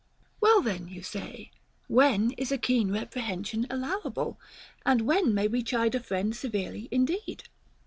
f 0.39 0.39
29. 0.39 0.39
Well 0.41 0.61
then, 0.63 0.87
you 0.87 1.03
say, 1.03 1.51
when 1.87 2.31
is 2.31 2.51
a 2.51 2.57
keen 2.57 2.89
reprehen 2.89 3.45
sion 3.45 3.67
allowable, 3.69 4.39
and 4.83 5.01
when 5.01 5.31
may 5.35 5.47
we 5.47 5.61
chide 5.61 5.93
a 5.93 5.99
friend 5.99 6.35
severely 6.35 6.87
indeed 6.89 7.43